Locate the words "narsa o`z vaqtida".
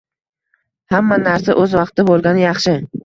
1.25-2.07